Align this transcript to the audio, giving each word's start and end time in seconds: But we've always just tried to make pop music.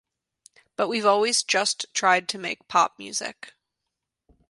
But 0.77 0.87
we've 0.87 1.05
always 1.05 1.43
just 1.43 1.85
tried 1.93 2.27
to 2.29 2.39
make 2.39 2.67
pop 2.67 2.97
music. 2.97 3.53